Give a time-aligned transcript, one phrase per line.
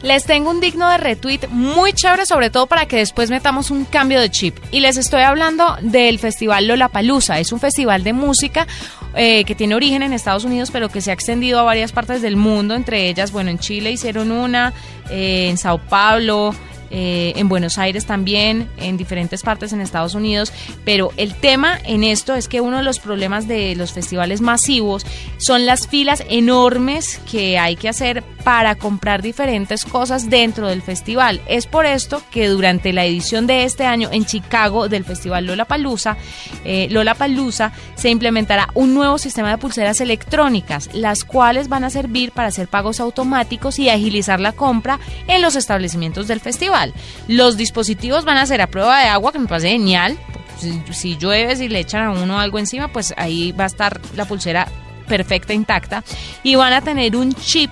[0.00, 3.84] Les tengo un digno de retweet muy chévere, sobre todo para que después metamos un
[3.84, 4.56] cambio de chip.
[4.70, 7.40] Y les estoy hablando del festival Lollapalooza.
[7.40, 8.68] Es un festival de música
[9.16, 12.22] eh, que tiene origen en Estados Unidos, pero que se ha extendido a varias partes
[12.22, 12.76] del mundo.
[12.76, 14.72] Entre ellas, bueno, en Chile hicieron una,
[15.10, 16.54] eh, en Sao Paulo,
[16.90, 20.52] eh, en Buenos Aires también, en diferentes partes en Estados Unidos,
[20.84, 25.04] pero el tema en esto es que uno de los problemas de los festivales masivos
[25.38, 31.42] son las filas enormes que hay que hacer para comprar diferentes cosas dentro del festival.
[31.46, 36.16] Es por esto que durante la edición de este año en Chicago del festival Lollapalooza,
[36.64, 42.32] eh, Lollapalooza se implementará un nuevo sistema de pulseras electrónicas, las cuales van a servir
[42.32, 46.77] para hacer pagos automáticos y agilizar la compra en los establecimientos del festival.
[47.26, 50.18] Los dispositivos van a ser a prueba de agua, que me parece genial.
[50.58, 54.00] Si, si llueve, si le echan a uno algo encima, pues ahí va a estar
[54.16, 54.66] la pulsera
[55.06, 56.04] perfecta, intacta.
[56.42, 57.70] Y van a tener un chip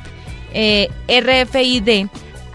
[0.53, 2.09] eh, RFID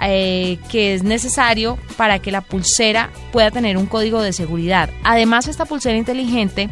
[0.04, 4.90] eh, que es necesario para que la pulsera pueda tener un código de seguridad.
[5.04, 6.70] Además, esta pulsera inteligente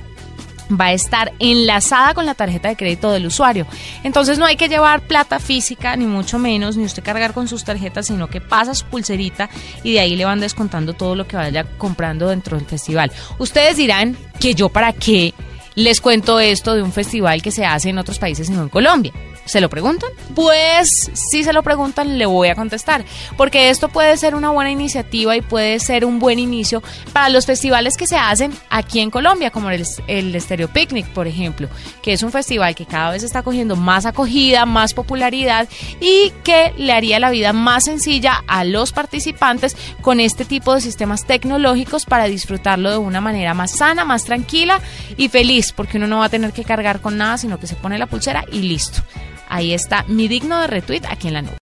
[0.69, 3.65] va a estar enlazada con la tarjeta de crédito del usuario.
[4.03, 7.63] Entonces no hay que llevar plata física, ni mucho menos, ni usted cargar con sus
[7.63, 9.49] tarjetas, sino que pasa su pulserita
[9.83, 13.11] y de ahí le van descontando todo lo que vaya comprando dentro del festival.
[13.37, 15.33] Ustedes dirán que yo para qué
[15.75, 18.69] les cuento esto de un festival que se hace en otros países y no en
[18.69, 19.13] Colombia.
[19.49, 20.11] ¿Se lo preguntan?
[20.35, 23.03] Pues si se lo preguntan, le voy a contestar,
[23.35, 27.47] porque esto puede ser una buena iniciativa y puede ser un buen inicio para los
[27.47, 31.67] festivales que se hacen aquí en Colombia, como el, el Stereo Picnic, por ejemplo,
[32.03, 35.67] que es un festival que cada vez está cogiendo más acogida, más popularidad
[35.99, 40.81] y que le haría la vida más sencilla a los participantes con este tipo de
[40.81, 44.79] sistemas tecnológicos para disfrutarlo de una manera más sana, más tranquila
[45.17, 47.75] y feliz, porque uno no va a tener que cargar con nada, sino que se
[47.75, 49.01] pone la pulsera y listo.
[49.47, 51.57] Ahí está mi digno de retweet aquí en la nube.